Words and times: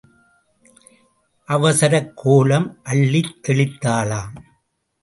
அவசரக் 1.47 2.11
கோலம் 2.15 2.79
அள்ளித் 2.83 3.39
தெளித்தாளாம். 3.47 4.35